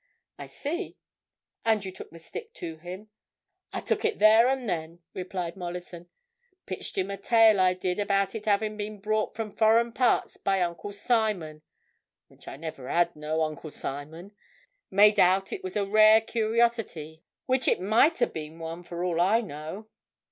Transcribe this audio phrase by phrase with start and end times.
[0.39, 0.97] "I see.
[1.63, 3.11] And you took the stick to him?"
[3.71, 6.09] "I took it there and then," replied Mollison.
[6.65, 10.59] "Pitched him a tale, I did, about it having been brought from foreign parts by
[10.63, 14.31] Uncle Simon—which I never had no Uncle Simon.
[14.89, 19.41] Made out it was a rare curiosity—which it might ha' been one, for all I
[19.41, 19.87] know."